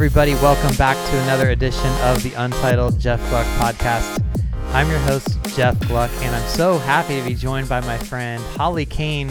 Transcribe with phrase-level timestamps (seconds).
[0.00, 4.24] everybody, welcome back to another edition of the Untitled Jeff Gluck podcast.
[4.72, 8.42] I'm your host, Jeff Gluck, and I'm so happy to be joined by my friend
[8.56, 9.28] Holly Cain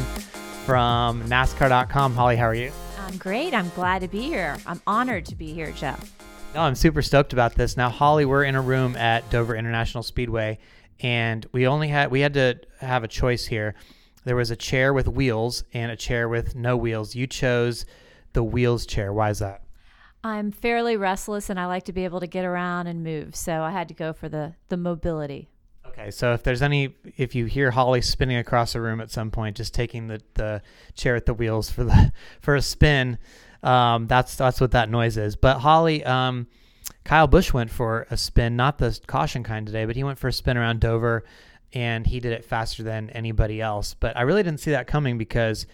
[0.68, 2.14] from NASCAR.com.
[2.14, 2.72] Holly, how are you?
[3.00, 3.56] I'm great.
[3.56, 4.58] I'm glad to be here.
[4.68, 6.16] I'm honored to be here, Jeff.
[6.54, 7.76] No, I'm super stoked about this.
[7.76, 10.60] Now, Holly, we're in a room at Dover International Speedway,
[11.00, 13.74] and we only had we had to have a choice here.
[14.24, 17.16] There was a chair with wheels and a chair with no wheels.
[17.16, 17.88] You chose
[18.34, 19.12] the wheels chair.
[19.12, 19.64] Why is that?
[20.24, 23.62] I'm fairly restless and I like to be able to get around and move, so
[23.62, 25.50] I had to go for the the mobility.
[25.88, 29.32] Okay, so if there's any, if you hear Holly spinning across the room at some
[29.32, 30.62] point, just taking the, the
[30.94, 32.12] chair at the wheels for the
[32.42, 33.18] for a spin,
[33.64, 35.36] um, that's that's what that noise is.
[35.36, 36.48] But Holly, um,
[37.04, 40.28] Kyle Busch went for a spin, not the caution kind today, but he went for
[40.28, 41.24] a spin around Dover,
[41.74, 43.94] and he did it faster than anybody else.
[43.94, 45.66] But I really didn't see that coming because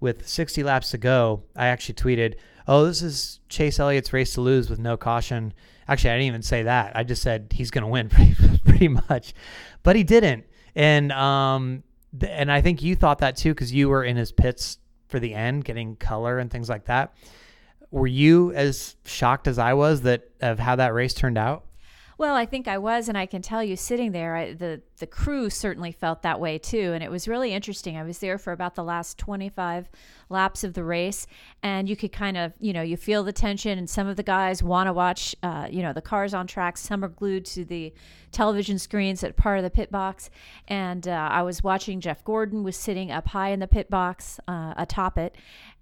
[0.00, 2.36] with 60 laps to go, I actually tweeted,
[2.66, 5.52] "Oh, this is Chase Elliott's race to lose with no caution."
[5.88, 6.96] Actually, I didn't even say that.
[6.96, 9.34] I just said he's going to win pretty, pretty much,
[9.82, 10.44] but he didn't.
[10.74, 11.82] And um,
[12.18, 14.78] th- and I think you thought that too because you were in his pits
[15.08, 17.14] for the end, getting color and things like that.
[17.90, 21.65] Were you as shocked as I was that of how that race turned out?
[22.18, 25.06] Well, I think I was, and I can tell you, sitting there, I, the the
[25.06, 27.98] crew certainly felt that way too, and it was really interesting.
[27.98, 29.90] I was there for about the last 25
[30.30, 31.26] laps of the race,
[31.62, 34.22] and you could kind of, you know, you feel the tension, and some of the
[34.22, 36.78] guys want to watch, uh, you know, the cars on track.
[36.78, 37.92] Some are glued to the
[38.32, 40.30] television screens at part of the pit box,
[40.68, 42.00] and uh, I was watching.
[42.00, 45.36] Jeff Gordon was sitting up high in the pit box, uh, atop it,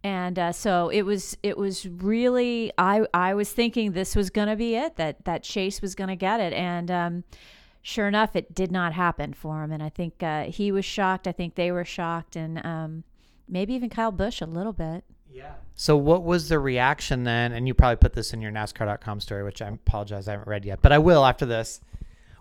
[0.04, 4.48] and uh, so it was it was really I I was thinking this was going
[4.48, 6.52] to be it that that Chase was going to get it.
[6.52, 7.24] And um,
[7.80, 9.72] sure enough it did not happen for him.
[9.72, 11.26] And I think uh, he was shocked.
[11.26, 12.36] I think they were shocked.
[12.36, 13.04] And um,
[13.48, 15.04] maybe even Kyle Busch a little bit.
[15.32, 15.54] Yeah.
[15.74, 17.52] So what was the reaction then?
[17.52, 20.66] And you probably put this in your NASCAR.com story which I apologize I haven't read
[20.66, 20.82] yet.
[20.82, 21.80] But I will after this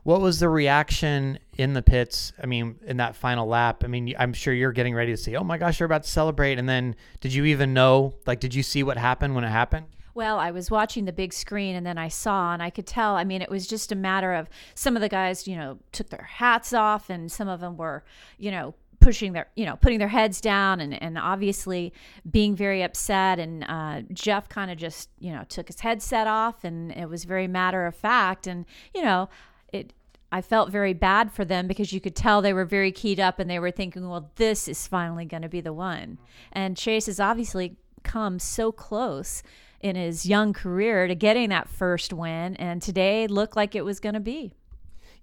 [0.04, 2.34] what was the reaction in the pits?
[2.42, 3.84] I mean, in that final lap.
[3.84, 6.10] I mean, I'm sure you're getting ready to say, "Oh my gosh, you're about to
[6.10, 8.14] celebrate." And then, did you even know?
[8.26, 9.88] Like, did you see what happened when it happened?
[10.16, 13.16] Well, I was watching the big screen and then I saw and I could tell.
[13.16, 16.10] I mean, it was just a matter of some of the guys, you know, took
[16.10, 18.04] their hats off and some of them were,
[18.38, 21.94] you know, pushing their, you know, putting their heads down and, and obviously
[22.30, 23.40] being very upset.
[23.40, 27.24] And uh, Jeff kind of just, you know, took his headset off and it was
[27.24, 28.46] very matter of fact.
[28.46, 29.30] And, you know,
[29.74, 29.94] it
[30.32, 33.38] I felt very bad for them because you could tell they were very keyed up
[33.38, 36.18] and they were thinking, well, this is finally going to be the one.
[36.52, 39.44] And Chase has obviously come so close
[39.80, 44.00] in his young career to getting that first win, and today looked like it was
[44.00, 44.56] going to be.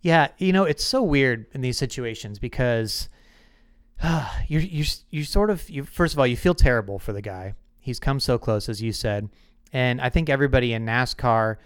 [0.02, 3.08] Yeah, you know, it's so weird in these situations because
[4.02, 7.22] uh, you you you sort of you first of all you feel terrible for the
[7.22, 7.54] guy.
[7.80, 9.30] He's come so close, as you said,
[9.72, 11.56] and I think everybody in NASCAR,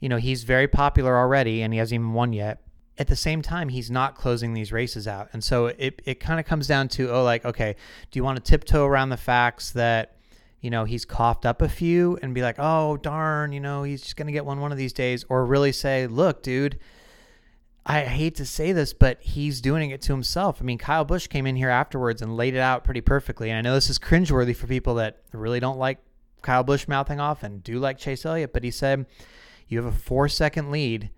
[0.00, 2.60] you know, he's very popular already, and he hasn't even won yet
[2.98, 6.40] at the same time he's not closing these races out and so it, it kind
[6.40, 7.76] of comes down to oh like okay
[8.10, 10.16] do you want to tiptoe around the facts that
[10.60, 14.02] you know he's coughed up a few and be like oh darn you know he's
[14.02, 16.78] just going to get one one of these days or really say look dude
[17.90, 20.58] I hate to say this, but he's doing it to himself.
[20.60, 23.48] I mean, Kyle Busch came in here afterwards and laid it out pretty perfectly.
[23.48, 25.96] And I know this is cringeworthy for people that really don't like
[26.42, 29.06] Kyle Busch mouthing off and do like Chase Elliott, but he said,
[29.68, 31.10] You have a four second lead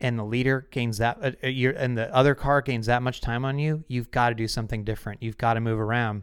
[0.00, 3.44] and the leader gains that uh, uh and the other car gains that much time
[3.44, 5.22] on you, you've got to do something different.
[5.22, 6.22] You've got to move around.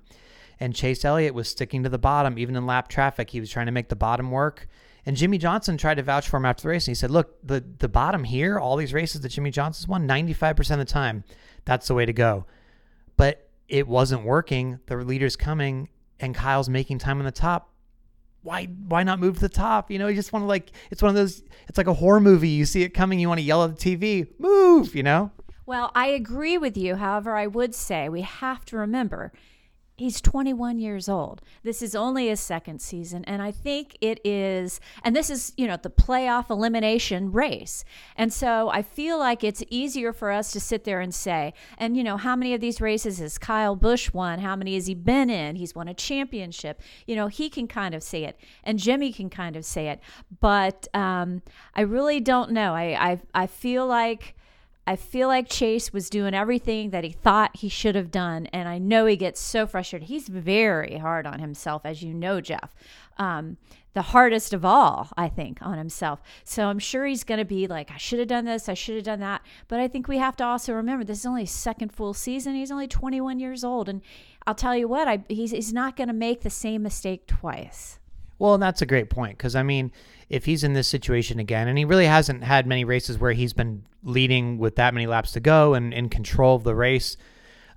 [0.60, 3.30] And Chase Elliott was sticking to the bottom, even in lap traffic.
[3.30, 4.68] He was trying to make the bottom work.
[5.06, 6.88] And Jimmie Johnson tried to vouch for him after the race.
[6.88, 10.08] And he said, Look, the, the bottom here, all these races that Jimmie Johnson's won,
[10.08, 11.26] 95% of the time,
[11.66, 12.46] that's the way to go.
[13.18, 14.80] But it wasn't working.
[14.86, 17.72] The leader's coming, and Kyle's making time on the top
[18.46, 19.90] why why not move to the top?
[19.90, 22.20] You know, you just want to like it's one of those it's like a horror
[22.20, 22.50] movie.
[22.50, 25.32] You see it coming, you want to yell at the TV, move, you know?
[25.66, 26.96] Well, I agree with you.
[26.96, 29.34] However, I would say we have to remember
[29.98, 31.42] He's 21 years old.
[31.64, 33.24] This is only his second season.
[33.26, 37.86] And I think it is, and this is, you know, the playoff elimination race.
[38.18, 41.96] And so I feel like it's easier for us to sit there and say, and,
[41.96, 44.40] you know, how many of these races has Kyle Busch won?
[44.40, 45.56] How many has he been in?
[45.56, 46.82] He's won a championship.
[47.08, 50.02] You know, he can kind of say it, and Jimmie can kind of say it.
[50.42, 51.42] But um,
[51.74, 52.74] I really don't know.
[52.74, 54.35] I, I, I feel like
[54.88, 58.46] I feel like Chase was doing everything that he thought he should have done.
[58.48, 60.08] And I know he gets so frustrated.
[60.08, 62.76] He's very hard on himself, as you know, Jeff.
[63.18, 63.58] Um,
[63.96, 66.22] the hardest of all, I think, on himself.
[66.44, 68.96] So I'm sure he's going to be like, I should have done this, I should
[68.96, 69.42] have done that.
[69.70, 72.56] But I think we have to also remember this is only second full season.
[72.56, 73.88] He's only 21 years old.
[73.88, 74.02] And
[74.46, 78.00] I'll tell you what, I, he's, he's not going to make the same mistake twice.
[78.38, 79.94] Well, and that's a great point because I mean,
[80.30, 83.54] if he's in this situation again, and he really hasn't had many races where he's
[83.54, 87.18] been leading with that many laps to go and in control of the race.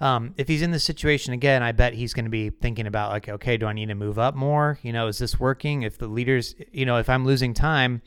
[0.00, 3.10] Um, if he's in this situation again, I bet he's going to be thinking about
[3.10, 4.78] like, okay, do I need to move up more?
[4.82, 5.82] You know, is this working?
[5.82, 8.02] If the leaders, you know, if I'm losing time,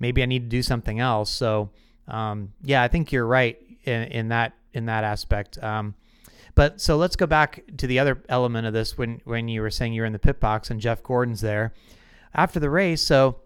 [0.00, 1.30] maybe I need to do something else.
[1.30, 1.70] So,
[2.08, 5.62] um, yeah, I think you're right in, in that in that aspect.
[5.62, 5.94] Um,
[6.54, 9.70] but so let's go back to the other element of this when when you were
[9.70, 11.74] saying you were in the pit box and Jeff Gordon's there
[12.34, 13.02] after the race.
[13.02, 13.40] So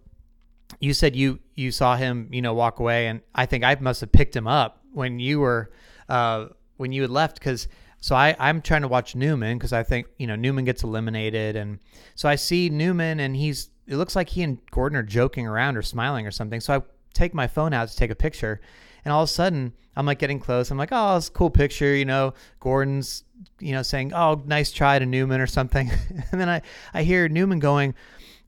[0.80, 4.00] you said you you saw him, you know, walk away, and I think I must
[4.00, 5.70] have picked him up when you were
[6.08, 6.46] uh,
[6.76, 7.68] when you had left because.
[8.02, 11.54] So I, I'm trying to watch Newman because I think you know Newman gets eliminated,
[11.54, 11.78] and
[12.14, 15.76] so I see Newman and he's it looks like he and Gordon are joking around
[15.76, 16.60] or smiling or something.
[16.60, 16.82] So I
[17.12, 18.62] take my phone out to take a picture,
[19.04, 20.70] and all of a sudden I'm like getting close.
[20.70, 22.32] I'm like, oh, it's a cool picture, you know.
[22.58, 23.24] Gordon's,
[23.58, 25.90] you know, saying, oh, nice try to Newman or something,
[26.32, 26.62] and then I
[26.94, 27.94] I hear Newman going,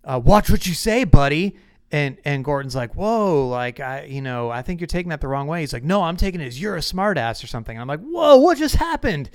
[0.03, 1.57] uh, watch what you say, buddy.
[1.93, 5.29] And and Gordon's like, whoa, like I, you know, I think you're taking that the
[5.29, 5.61] wrong way.
[5.61, 7.79] He's like, no, I'm taking it as you're a smartass or something.
[7.79, 9.29] I'm like, whoa, what just happened?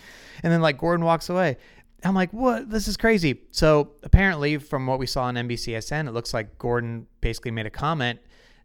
[0.44, 1.58] And then like Gordon walks away.
[2.04, 2.70] I'm like, what?
[2.70, 3.42] This is crazy.
[3.52, 7.72] So apparently, from what we saw on NBCSN, it looks like Gordon basically made a
[7.72, 8.20] comment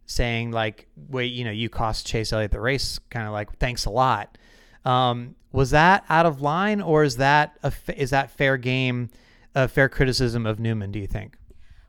[0.05, 3.85] saying like, wait, you know, you cost Chase Elliott the race, kind of like, thanks
[3.85, 4.37] a lot.
[4.85, 9.09] Um, was that out of line, or is that a, is that fair game,
[9.55, 10.91] a fair criticism of Newman?
[10.91, 11.37] Do you think?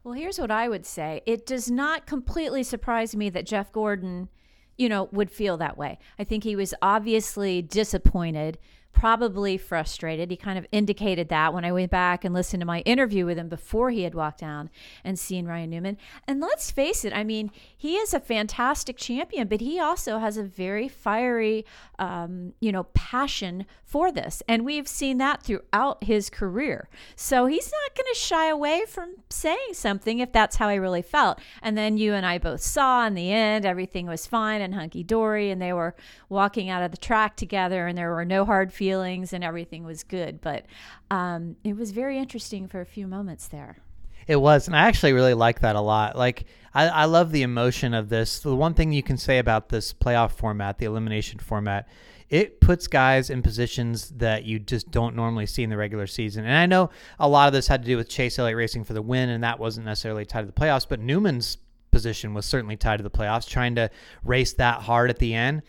[0.05, 1.23] Well, here's what I would say.
[1.25, 4.29] It does not completely surprise me that Jeff Gordon,
[4.77, 5.99] you know, would feel that way.
[6.19, 8.59] I think he was obviously disappointed
[8.95, 10.31] probably frustrated.
[10.31, 13.37] He kind of indicated that when I went back and listened to my interview with
[13.37, 14.71] him before he had walked down
[15.03, 15.99] and seen Ryan Newman.
[16.27, 20.37] And let's face it, I mean, he is a fantastic champion, but he also has
[20.37, 21.67] a very fiery,
[21.99, 24.43] um, you know, passion for this.
[24.49, 26.89] And we've seen that throughout his career.
[27.17, 31.03] So he's not going to shy away from saying something if that's how he really
[31.03, 31.41] felt.
[31.61, 35.03] And then you and I both saw in the end, everything was fine and hunky
[35.03, 35.97] dory, and they were
[36.29, 39.85] walking out of the track together, and there were no hard feelings feelings and everything
[39.85, 40.41] was good.
[40.43, 40.67] But
[41.11, 43.79] um, it was very interesting for a few moments there.
[44.27, 46.17] It was, and I actually really like that a lot.
[46.17, 46.45] Like,
[46.75, 48.41] I, I love the emotion of this.
[48.41, 51.89] The one thing you can say about this playoff format, the elimination format,
[52.31, 56.45] it puts guys in positions that you just don't normally see in the regular season.
[56.45, 58.93] And I know a lot of this had to do with Chase Elliott racing for
[58.93, 61.59] the win, and that wasn't necessarily tied to the playoffs, but Newman's
[61.91, 63.91] position was certainly tied to the playoffs, trying to
[64.25, 65.63] race that hard at the end.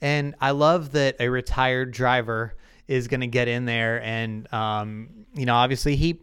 [0.00, 2.54] And I love that a retired driver
[2.88, 6.20] is going to get in there, and um, you know, obviously he.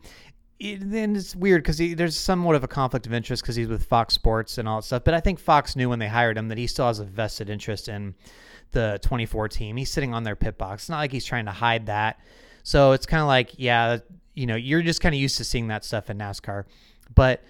[0.59, 3.83] It, then it's weird because there's somewhat of a conflict of interest because he's with
[3.85, 5.03] Fox Sports and all that stuff.
[5.03, 7.47] But I think Fox knew when they hired him that he still has a vested
[7.47, 8.15] interest in
[8.71, 9.77] the 24 team.
[9.77, 10.83] He's sitting on their pit box.
[10.83, 12.19] It's not like he's trying to hide that.
[12.63, 13.99] So it's kind of like, yeah,
[14.33, 16.65] you know, you're just kind of used to seeing that stuff in NASCAR.
[17.13, 17.43] But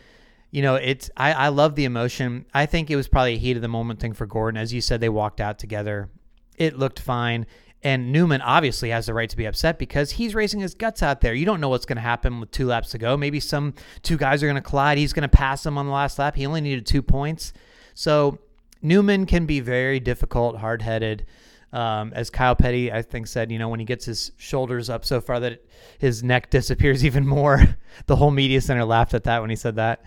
[0.51, 2.45] you know, it's I, I love the emotion.
[2.53, 4.59] I think it was probably a heat of the moment thing for Gordon.
[4.59, 6.09] As you said, they walked out together.
[6.57, 7.45] It looked fine.
[7.83, 11.21] And Newman obviously has the right to be upset because he's racing his guts out
[11.21, 11.33] there.
[11.33, 13.15] You don't know what's going to happen with two laps to go.
[13.15, 14.97] Maybe some two guys are going to collide.
[14.97, 16.35] He's going to pass them on the last lap.
[16.35, 17.53] He only needed two points.
[17.93, 18.39] So
[18.81, 21.25] Newman can be very difficult, hard headed.
[21.71, 25.05] Um, as Kyle Petty, I think, said, you know, when he gets his shoulders up
[25.05, 25.63] so far that
[25.99, 27.77] his neck disappears even more.
[28.07, 30.03] the whole media center laughed at that when he said that.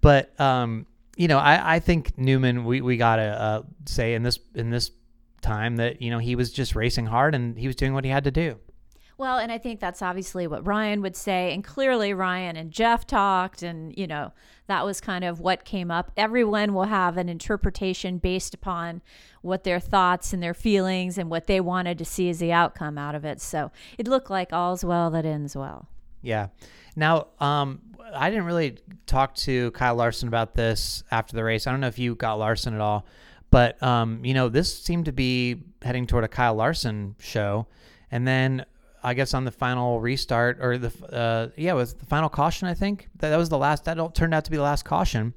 [0.00, 4.22] But, um, you know, I, I think Newman, we, we got to uh, say in
[4.22, 4.90] this in this
[5.40, 8.10] time that you know he was just racing hard and he was doing what he
[8.10, 8.58] had to do.
[9.20, 11.52] Well, and I think that's obviously what Ryan would say.
[11.52, 14.32] And clearly, Ryan and Jeff talked, and, you know,
[14.66, 16.10] that was kind of what came up.
[16.16, 19.02] Everyone will have an interpretation based upon
[19.42, 22.96] what their thoughts and their feelings and what they wanted to see as the outcome
[22.96, 23.42] out of it.
[23.42, 25.86] So it looked like all's well that ends well.
[26.22, 26.46] Yeah.
[26.96, 27.82] Now, um,
[28.14, 31.66] I didn't really talk to Kyle Larson about this after the race.
[31.66, 33.04] I don't know if you got Larson at all.
[33.50, 37.66] But um, you know, this seemed to be heading toward a Kyle Larson show,
[38.10, 38.64] and then
[39.02, 42.68] I guess on the final restart or the uh, yeah, it was the final caution.
[42.68, 43.84] I think that, that was the last.
[43.84, 45.34] That turned out to be the last caution.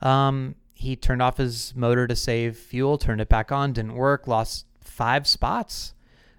[0.00, 4.26] Um, he turned off his motor to save fuel, turned it back on, didn't work,
[4.26, 5.94] lost five spots,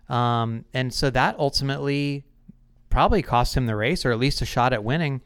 [0.09, 2.25] um, and so that ultimately
[2.89, 5.21] probably cost him the race or at least a shot at winning.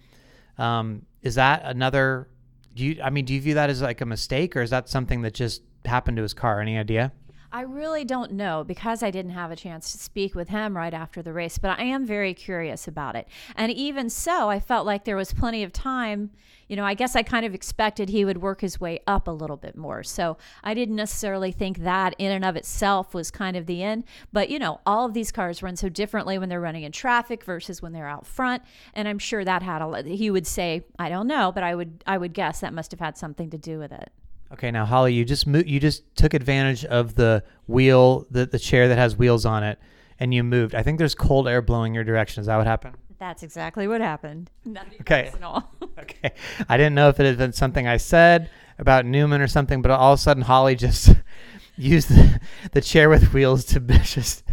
[0.58, 2.28] Um, is that another?
[2.76, 3.02] Do you?
[3.02, 5.34] I mean, do you view that as like a mistake, or is that something that
[5.34, 6.62] just happened to his car?
[6.62, 7.12] Any idea?
[7.52, 10.94] I really don't know because I didn't have a chance to speak with him right
[10.94, 13.28] after the race, but I am very curious about it.
[13.56, 16.30] And even so, I felt like there was plenty of time.
[16.68, 19.32] You know, I guess I kind of expected he would work his way up a
[19.32, 20.04] little bit more.
[20.04, 24.04] So I didn't necessarily think that in and of itself was kind of the end.
[24.32, 27.44] But, you know, all of these cars run so differently when they're running in traffic
[27.44, 28.62] versus when they're out front.
[28.94, 32.04] And I'm sure that had a, he would say, I don't know, but I would,
[32.06, 34.12] I would guess that must have had something to do with it.
[34.54, 38.60] Okay, now Holly, you just mo- you just took advantage of the wheel, the the
[38.60, 39.78] chair that has wheels on it,
[40.20, 40.74] and you moved.
[40.76, 42.42] I think there's cold air blowing your direction.
[42.42, 42.96] Is that what happened?
[43.20, 44.50] That's exactly what happened.
[44.66, 45.30] Nothing Okay.
[45.32, 45.70] personal.
[46.00, 46.32] Okay,
[46.70, 49.92] I didn't know if it had been something I said about Newman or something, but
[49.92, 51.14] all of a sudden Holly just
[51.76, 52.40] used the,
[52.72, 54.44] the chair with wheels to just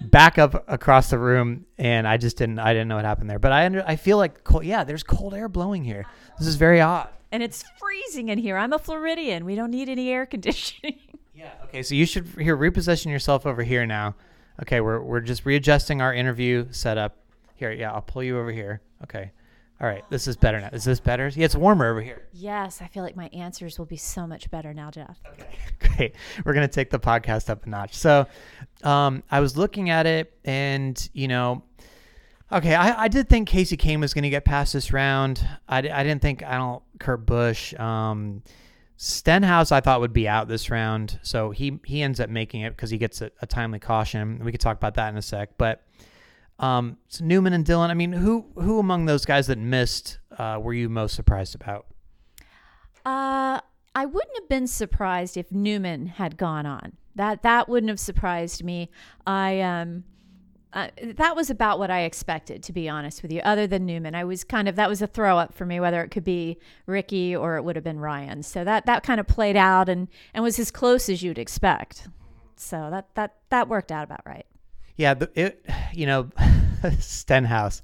[0.00, 3.40] back up across the room, and I just didn't I didn't know what happened there.
[3.40, 6.06] But I under, I feel like cold, yeah, there's cold air blowing here.
[6.38, 7.08] This is very odd.
[7.34, 8.56] And it's freezing in here.
[8.56, 9.44] I'm a Floridian.
[9.44, 11.00] We don't need any air conditioning.
[11.34, 11.50] Yeah.
[11.64, 11.82] Okay.
[11.82, 14.14] So you should here reposition yourself over here now.
[14.62, 14.80] Okay.
[14.80, 17.16] We're we're just readjusting our interview setup.
[17.56, 17.72] Here.
[17.72, 17.92] Yeah.
[17.92, 18.82] I'll pull you over here.
[19.02, 19.32] Okay.
[19.80, 20.04] All right.
[20.10, 20.70] This is better now.
[20.72, 21.26] Is this better?
[21.34, 21.46] Yeah.
[21.46, 22.28] It's warmer over here.
[22.32, 25.18] yes, I feel like my answers will be so much better now, Jeff.
[25.32, 25.58] Okay.
[25.96, 26.14] Great.
[26.44, 27.94] We're gonna take the podcast up a notch.
[27.94, 28.28] So,
[28.84, 31.64] um, I was looking at it, and you know,
[32.54, 35.46] okay, I, I did think Kasey Kahne was gonna get past this round.
[35.68, 37.74] I, I didn't think I don't Kurt Busch.
[37.74, 38.42] Um,
[38.96, 42.70] Stenhouse I thought would be out this round, so he he ends up making it
[42.70, 44.42] because he gets a, a timely caution.
[44.44, 45.82] We could talk about that in a sec, but.
[46.56, 47.90] Um, so Newman and Dillon.
[47.90, 51.86] I mean, who who among those guys that missed uh, were you most surprised about?
[53.04, 53.58] Uh,
[53.94, 56.92] I wouldn't have been surprised if Newman had gone on.
[57.16, 58.88] That that wouldn't have surprised me.
[59.26, 60.04] I um.
[60.74, 63.40] Uh, that was about what I expected, to be honest with you.
[63.44, 66.02] Other than Newman, I was kind of that was a throw up for me, whether
[66.02, 68.42] it could be Ricky or it would have been Ryan.
[68.42, 72.08] So that that kind of played out and and was as close as you'd expect.
[72.56, 74.46] So that that that worked out about right.
[74.96, 76.30] Yeah, the, it you know
[76.98, 77.80] Stenhouse.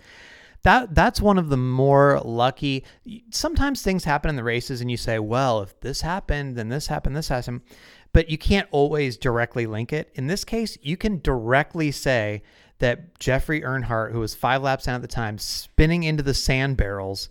[0.62, 2.84] That that's one of the more lucky.
[3.30, 6.88] Sometimes things happen in the races, and you say, "Well, if this happened, then this
[6.88, 7.60] happened, this happened,"
[8.12, 10.10] but you can't always directly link it.
[10.16, 12.42] In this case, you can directly say
[12.80, 16.76] that Jeffrey Earnhardt, who was five laps down at the time, spinning into the sand
[16.76, 17.28] barrels,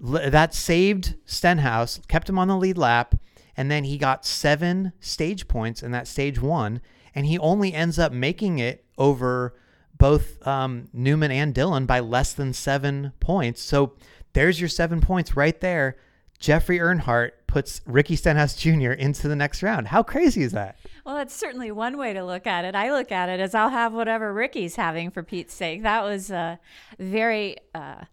[0.00, 3.14] that saved Stenhouse, kept him on the lead lap,
[3.56, 6.80] and then he got seven stage points in that stage one,
[7.14, 9.54] and he only ends up making it over
[9.96, 13.62] both um, Newman and Dillon by less than seven points.
[13.62, 13.94] So
[14.32, 15.96] there's your seven points right there.
[16.38, 18.90] Jeffrey Earnhardt puts Ricky Stenhouse Jr.
[18.90, 19.86] into the next round.
[19.86, 20.76] How crazy is that?
[21.06, 22.74] Well, that's certainly one way to look at it.
[22.74, 25.84] I look at it as I'll have whatever Ricky's having for Pete's sake.
[25.84, 26.58] That was a
[26.98, 28.06] very, uh,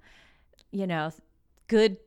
[0.70, 1.12] you know,
[1.68, 1.98] good.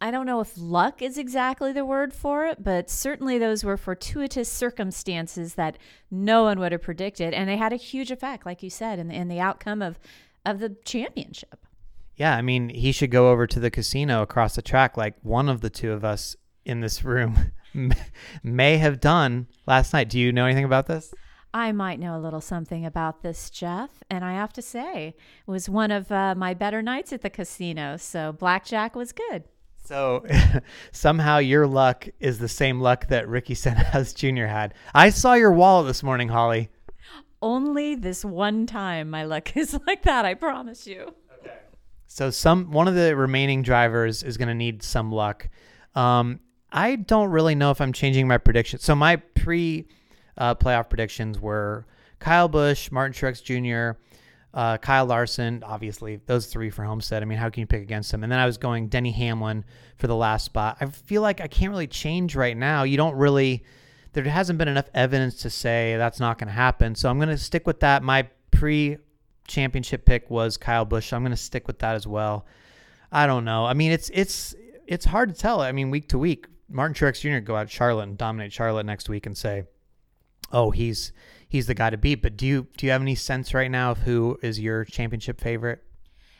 [0.00, 3.76] I don't know if luck is exactly the word for it, but certainly those were
[3.76, 5.78] fortuitous circumstances that
[6.08, 9.08] no one would have predicted, and they had a huge effect, like you said, in
[9.08, 9.98] the, in the outcome of
[10.44, 11.66] of the championship.
[12.14, 15.48] Yeah, I mean, he should go over to the casino across the track like one
[15.48, 16.36] of the two of us
[16.66, 17.52] in this room
[18.42, 20.08] may have done last night.
[20.08, 21.14] Do you know anything about this?
[21.54, 25.14] I might know a little something about this, Jeff, and I have to say,
[25.46, 27.96] it was one of uh, my better nights at the casino.
[27.96, 29.44] So blackjack was good.
[29.86, 30.26] So
[30.92, 34.44] somehow your luck is the same luck that Ricky Stenhouse Jr.
[34.44, 34.74] had.
[34.94, 36.68] I saw your wallet this morning, Holly.
[37.40, 40.24] Only this one time my luck is like that.
[40.24, 41.14] I promise you.
[41.40, 41.54] Okay.
[42.06, 45.48] So some one of the remaining drivers is going to need some luck.
[45.94, 46.40] Um,
[46.76, 48.78] I don't really know if I'm changing my prediction.
[48.80, 49.88] So my pre
[50.36, 51.86] uh, playoff predictions were
[52.18, 53.98] Kyle Busch, Martin Truex Jr.,
[54.52, 55.64] uh, Kyle Larson.
[55.64, 57.22] Obviously, those three for Homestead.
[57.22, 58.22] I mean, how can you pick against them?
[58.22, 59.64] And then I was going Denny Hamlin
[59.96, 60.76] for the last spot.
[60.80, 62.82] I feel like I can't really change right now.
[62.82, 63.64] You don't really.
[64.12, 66.94] There hasn't been enough evidence to say that's not going to happen.
[66.94, 68.02] So I'm going to stick with that.
[68.02, 68.98] My pre
[69.48, 71.08] championship pick was Kyle Busch.
[71.08, 72.44] So I'm going to stick with that as well.
[73.10, 73.64] I don't know.
[73.64, 74.54] I mean, it's it's
[74.86, 75.62] it's hard to tell.
[75.62, 77.38] I mean, week to week, Martin Truex Jr.
[77.44, 79.64] go out to Charlotte and dominate Charlotte next week and say,
[80.52, 81.12] "Oh, he's
[81.48, 83.92] he's the guy to beat." But do you do you have any sense right now
[83.92, 85.82] of who is your championship favorite?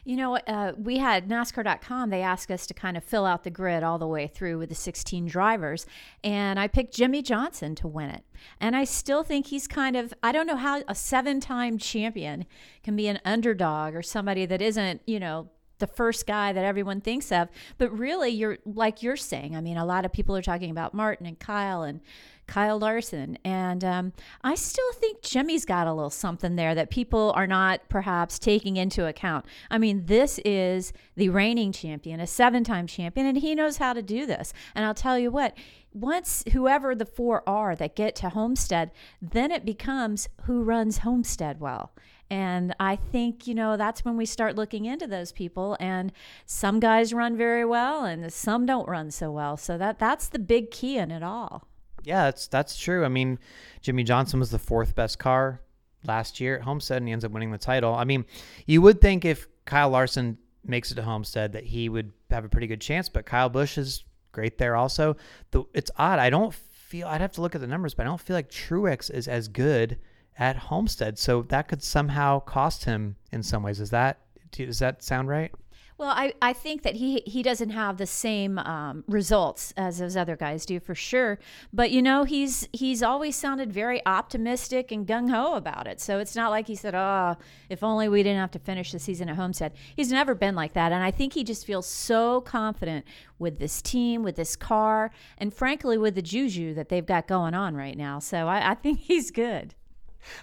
[0.07, 2.11] You know, uh, we had NASCAR.com.
[2.11, 4.69] They asked us to kind of fill out the grid all the way through with
[4.69, 5.85] the 16 drivers.
[6.23, 8.23] And I picked Jimmie Johnson to win it.
[8.61, 12.47] And I still think he's kind of, I don't know how a seven time champion
[12.85, 17.01] can be an underdog or somebody that isn't, you know, the first guy that everyone
[17.01, 17.49] thinks of.
[17.79, 19.57] But really, you're like you're saying.
[19.57, 22.01] I mean, a lot of people are talking about Martin and Kyle and
[22.47, 23.39] Kyle Larson.
[23.45, 27.81] And um, I still think Jimmie's got a little something there that people are not
[27.89, 29.47] perhaps taking into account.
[29.71, 33.93] I mean, this is the reigning champion, a seven time champion, and he knows how
[33.93, 34.53] to do this.
[34.75, 35.57] And I'll tell you what,
[35.97, 38.91] once whoever the four are that get to Homestead,
[39.23, 41.93] then it becomes who runs Homestead well.
[42.29, 45.77] And I think, you know, that's when we start looking into those people.
[45.81, 46.13] And
[46.45, 49.57] some guys run very well and some don't run so well.
[49.57, 51.67] So that that's the big key in it all.
[52.05, 53.05] Yeah, that's that's true.
[53.05, 53.39] I mean,
[53.81, 55.61] Jimmie Johnson was the fourth best car
[56.05, 57.95] last year at Homestead, and he ends up winning the title.
[57.95, 58.25] I mean,
[58.67, 62.49] you would think if Kyle Larson makes it to Homestead that he would have a
[62.49, 64.05] pretty good chance, but Kyle Busch is
[64.37, 65.17] great there also.
[65.51, 66.19] The, it's odd.
[66.19, 68.51] I don't feel I'd have to look at the numbers, but I don't feel like
[68.51, 69.99] Truex is as good
[70.39, 73.81] at Homestead, so that could somehow cost him in some ways.
[73.81, 74.21] Is that
[74.53, 75.53] does that sound right?
[75.99, 80.15] Well, I, I think that he he doesn't have the same um, results as those
[80.15, 81.39] other guys do for sure.
[81.73, 85.99] But you know, he's he's always sounded very optimistic and gung ho about it.
[86.03, 87.37] So it's not like he said, "Oh,
[87.71, 90.75] if only we didn't have to finish the season at Homestead." He's never been like
[90.75, 93.07] that, and I think he just feels so confident
[93.39, 97.55] with this team, with this car, and frankly, with the juju that they've got going
[97.55, 98.19] on right now.
[98.19, 99.75] So I, I think he's good.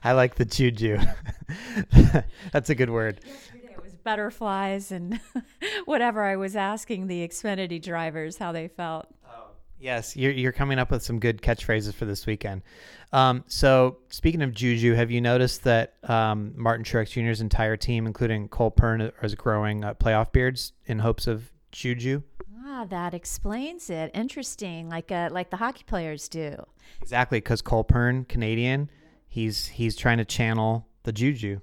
[0.03, 0.97] I like the juju.
[2.51, 3.19] That's a good word
[4.03, 5.19] butterflies and
[5.85, 6.23] whatever.
[6.23, 9.07] I was asking the Xfinity drivers how they felt.
[9.25, 12.61] Oh, yes, you're, you're coming up with some good catchphrases for this weekend.
[13.11, 18.07] Um, so, speaking of Juju, have you noticed that um, Martin Truex Jr.'s entire team,
[18.07, 22.23] including Cole Pearn, is growing uh, playoff beards in hopes of Juju?
[22.65, 24.09] Ah, that explains it.
[24.15, 26.55] Interesting, like uh, like the hockey players do.
[27.01, 28.89] Exactly, because Cole Pearn, Canadian,
[29.27, 31.59] he's he's trying to channel the Juju.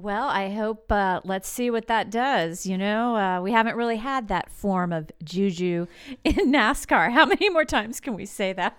[0.00, 2.64] Well, I hope uh, let's see what that does.
[2.64, 5.88] You know, uh, we haven't really had that form of juju
[6.24, 7.10] in NASCAR.
[7.10, 8.78] How many more times can we say that?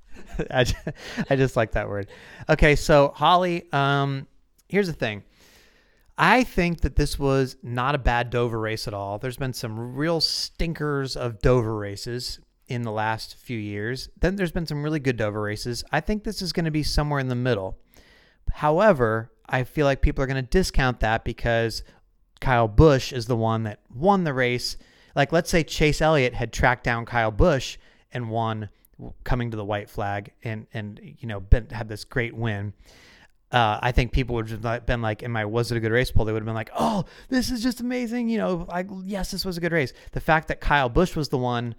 [0.50, 0.76] I, just,
[1.30, 2.08] I just like that word.
[2.48, 4.26] Okay, so Holly, um,
[4.68, 5.22] here's the thing.
[6.18, 9.20] I think that this was not a bad Dover race at all.
[9.20, 14.08] There's been some real stinkers of Dover races in the last few years.
[14.20, 15.84] Then there's been some really good Dover races.
[15.92, 17.78] I think this is going to be somewhere in the middle.
[18.54, 21.82] However, I feel like people are going to discount that because
[22.40, 24.76] Kyle Busch is the one that won the race.
[25.14, 27.78] Like, let's say Chase Elliott had tracked down Kyle Busch
[28.12, 28.68] and won
[29.24, 32.74] coming to the white flag and, and you know, been, had this great win.
[33.50, 36.10] Uh, I think people would have been like, "Am I was it a good race?"
[36.10, 36.26] Poll.
[36.26, 39.42] They would have been like, "Oh, this is just amazing!" You know, like yes, this
[39.42, 39.94] was a good race.
[40.12, 41.74] The fact that Kyle Busch was the one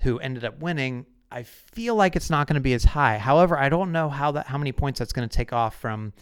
[0.00, 3.18] who ended up winning, I feel like it's not going to be as high.
[3.18, 6.12] However, I don't know how that how many points that's going to take off from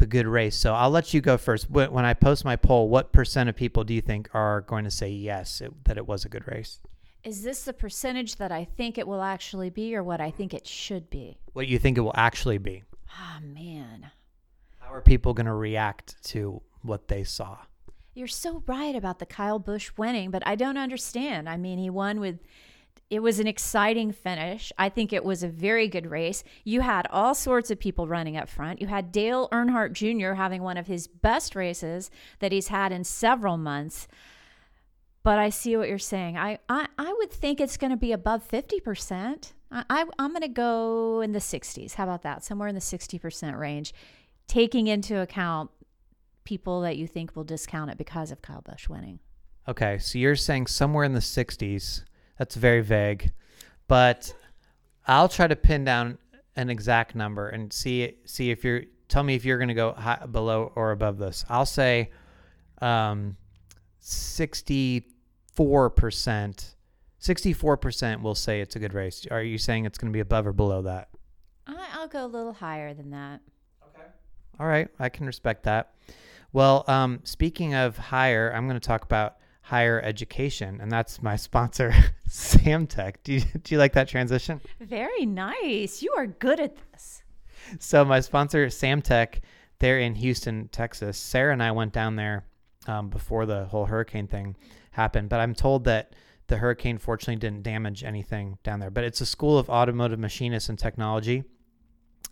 [0.00, 0.56] the good race.
[0.56, 1.70] So I'll let you go first.
[1.70, 4.90] When I post my poll, what percent of people do you think are going to
[4.90, 6.80] say yes, it, that it was a good race?
[7.22, 10.54] Is this the percentage that I think it will actually be or what I think
[10.54, 11.38] it should be?
[11.52, 12.82] What do you think it will actually be?
[13.12, 14.10] Ah, oh, man.
[14.78, 17.58] How are people going to react to what they saw?
[18.14, 21.48] You're so right about the Kyle Busch winning, but I don't understand.
[21.48, 22.38] I mean, he won with
[23.10, 24.72] it was an exciting finish.
[24.78, 26.44] I think it was a very good race.
[26.64, 28.80] You had all sorts of people running up front.
[28.80, 30.34] You had Dale Earnhardt Jr.
[30.34, 34.06] having one of his best races that he's had in several months.
[35.24, 36.38] But I see what you're saying.
[36.38, 39.52] I, I, I would think it's going to be above 50%.
[39.72, 41.94] I, I, I'm going to go in the 60s.
[41.94, 42.44] How about that?
[42.44, 43.92] Somewhere in the 60% range,
[44.46, 45.70] taking into account
[46.44, 49.18] people that you think will discount it because of Kyle Busch winning.
[49.68, 52.04] Okay, so you're saying somewhere in the 60s.
[52.40, 53.32] That's very vague,
[53.86, 54.34] but
[55.06, 56.16] I'll try to pin down
[56.56, 59.92] an exact number and see see if you're tell me if you're going to go
[59.92, 61.44] high, below or above this.
[61.50, 62.10] I'll say
[62.80, 63.36] um,
[64.02, 65.04] 64%.
[67.20, 69.26] 64% will say it's a good race.
[69.30, 71.10] Are you saying it's going to be above or below that?
[71.66, 73.42] I'll go a little higher than that.
[73.90, 74.06] Okay.
[74.58, 74.88] All right.
[74.98, 75.92] I can respect that.
[76.54, 79.36] Well, um, speaking of higher, I'm going to talk about
[79.70, 81.94] higher education, and that's my sponsor,
[82.28, 83.14] Samtech.
[83.22, 84.60] Do you, do you like that transition?
[84.80, 86.02] Very nice.
[86.02, 87.22] You are good at this.
[87.78, 89.38] So my sponsor, Samtech,
[89.78, 91.16] they're in Houston, Texas.
[91.16, 92.46] Sarah and I went down there
[92.88, 94.56] um, before the whole hurricane thing
[94.90, 96.16] happened, but I'm told that
[96.48, 98.90] the hurricane fortunately didn't damage anything down there.
[98.90, 101.44] But it's a school of automotive machinists and technology,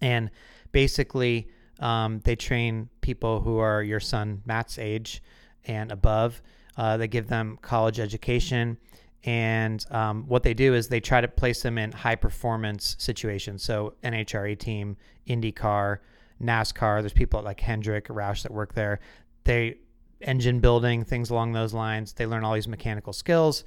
[0.00, 0.32] and
[0.72, 5.22] basically um, they train people who are your son Matt's age
[5.66, 6.42] and above
[6.78, 8.78] uh, they give them college education.
[9.24, 13.64] And um, what they do is they try to place them in high performance situations.
[13.64, 15.98] So, NHRA team, IndyCar,
[16.42, 19.00] NASCAR, there's people like Hendrick, Roush that work there.
[19.42, 19.78] They
[20.20, 22.12] engine building, things along those lines.
[22.12, 23.64] They learn all these mechanical skills.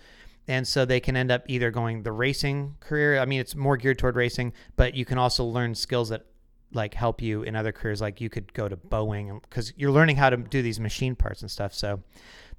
[0.47, 3.19] And so they can end up either going the racing career.
[3.19, 6.25] I mean, it's more geared toward racing, but you can also learn skills that
[6.73, 8.01] like help you in other careers.
[8.01, 11.41] Like you could go to Boeing because you're learning how to do these machine parts
[11.41, 11.73] and stuff.
[11.73, 12.01] So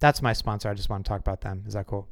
[0.03, 0.69] that's my sponsor.
[0.69, 1.63] I just want to talk about them.
[1.67, 2.09] Is that cool?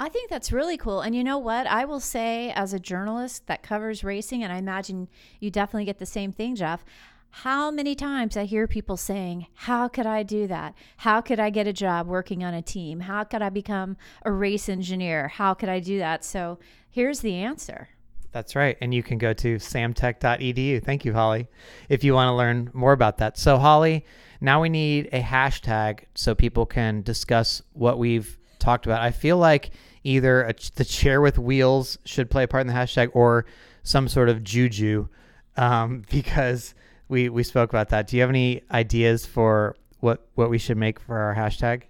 [0.00, 1.02] I think that's really cool.
[1.02, 1.66] And you know what?
[1.66, 5.98] I will say, as a journalist that covers racing, and I imagine you definitely get
[5.98, 6.82] the same thing, Jeff.
[7.30, 10.74] How many times I hear people saying, How could I do that?
[10.98, 13.00] How could I get a job working on a team?
[13.00, 15.28] How could I become a race engineer?
[15.28, 16.24] How could I do that?
[16.24, 16.58] So
[16.90, 17.88] here's the answer.
[18.32, 18.78] That's right.
[18.80, 20.82] And you can go to samtech.edu.
[20.82, 21.48] Thank you, Holly,
[21.90, 23.38] if you want to learn more about that.
[23.38, 24.04] So, Holly,
[24.40, 29.00] now we need a hashtag so people can discuss what we've talked about.
[29.00, 29.70] I feel like
[30.04, 33.46] either a, the chair with wheels should play a part in the hashtag or
[33.82, 35.08] some sort of juju
[35.56, 36.74] um, because
[37.08, 38.08] we, we spoke about that.
[38.08, 41.82] Do you have any ideas for what, what we should make for our hashtag?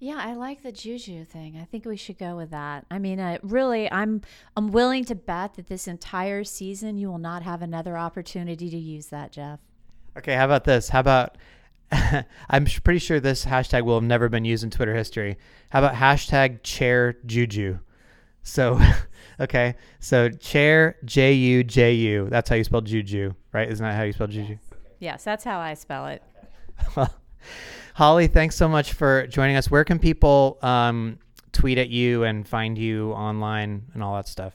[0.00, 1.58] Yeah, I like the juju thing.
[1.60, 2.86] I think we should go with that.
[2.88, 4.22] I mean, uh, really, I'm
[4.56, 8.78] I'm willing to bet that this entire season you will not have another opportunity to
[8.78, 9.58] use that, Jeff.
[10.18, 10.88] Okay, how about this?
[10.88, 11.38] How about
[12.50, 15.38] I'm pretty sure this hashtag will have never been used in Twitter history.
[15.70, 17.78] How about hashtag chair juju?
[18.42, 18.80] So,
[19.40, 22.28] okay, so chair J U J U.
[22.30, 23.70] That's how you spell juju, right?
[23.70, 24.58] Isn't that how you spell juju?
[24.98, 26.22] Yes, that's how I spell it.
[26.96, 27.14] well,
[27.94, 29.70] Holly, thanks so much for joining us.
[29.70, 31.18] Where can people um,
[31.52, 34.54] tweet at you and find you online and all that stuff?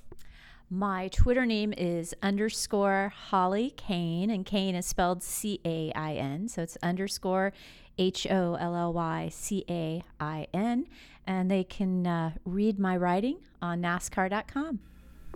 [0.75, 6.47] My Twitter name is underscore Holly Cain, and Cain is spelled C A I N.
[6.47, 7.53] So it's underscore
[7.99, 10.87] H O L L Y C A I N.
[11.27, 14.79] And they can uh, read my writing on NASCAR.com.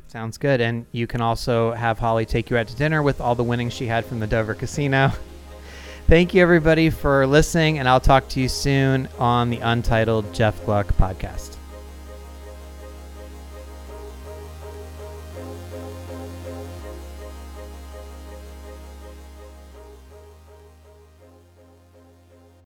[0.08, 0.60] Sounds good.
[0.60, 3.74] And you can also have Holly take you out to dinner with all the winnings
[3.74, 5.12] she had from the Dover Casino.
[6.08, 10.66] Thank you, everybody, for listening, and I'll talk to you soon on the Untitled Jeff
[10.66, 11.57] Gluck podcast.